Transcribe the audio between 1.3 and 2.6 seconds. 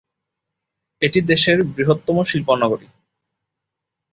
দেশের বৃহত্তম শিল্প